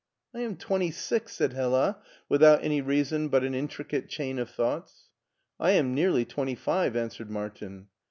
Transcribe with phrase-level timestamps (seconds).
[0.35, 5.09] "I am twenty six," said Hella, without any reason but an intricate chain of thoughts.
[5.59, 7.85] "I am nearly twenty five," answered Martin.